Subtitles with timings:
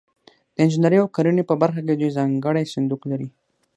[0.55, 3.27] د انجنیري او کرنې په برخه کې دوی ځانګړی صندوق لري.